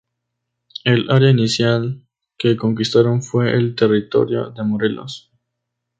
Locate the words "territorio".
3.75-4.49